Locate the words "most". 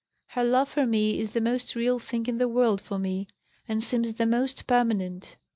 1.41-1.75, 4.25-4.65